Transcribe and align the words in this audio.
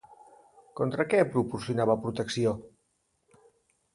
Contra 0.79 1.05
què 1.11 1.19
proporcionava 1.35 1.97
protecció? 2.07 2.53